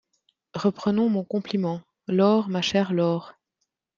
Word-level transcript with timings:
Reprenons 0.55 1.09
mon 1.09 1.23
compliment. 1.23 1.79
"Laure 2.07 2.49
ma 2.49 2.63
chère 2.63 2.91
Laure!… 2.91 3.35